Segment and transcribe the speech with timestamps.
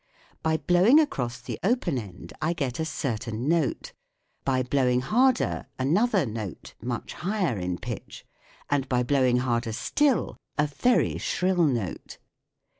[0.41, 3.93] By blowing across the open end I get a certain note,
[4.43, 8.25] by blowing harder an other note much higher in pitch,
[8.67, 12.17] and by blowing harder still a very shrill note.